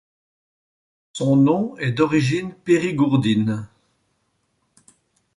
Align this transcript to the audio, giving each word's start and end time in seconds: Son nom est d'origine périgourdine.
Son 1.13 1.35
nom 1.35 1.77
est 1.77 1.91
d'origine 1.91 2.53
périgourdine. 2.55 3.67